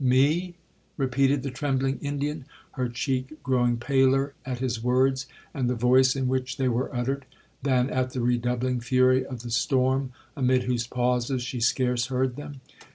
'—'Me?' 0.03 0.55
repeated 0.97 1.43
the 1.43 1.51
trembling 1.51 1.99
Indian, 2.01 2.45
her 2.71 2.89
cheek 2.89 3.37
growing 3.43 3.77
paler 3.77 4.33
at 4.47 4.57
his 4.57 4.81
words, 4.83 5.27
and 5.53 5.69
the 5.69 5.75
voice 5.75 6.15
in 6.15 6.27
which 6.27 6.57
they 6.57 6.67
were 6.67 6.89
uttered, 6.91 7.23
than 7.61 7.87
at 7.91 8.09
the 8.09 8.19
redoubling 8.21 8.79
fury 8.79 9.23
of 9.23 9.43
the 9.43 9.51
storm, 9.51 10.11
amid 10.35 10.63
whose 10.63 10.87
pauses 10.87 11.43
she 11.43 11.59
scarce 11.59 12.07
heard 12.07 12.35
them. 12.35 12.61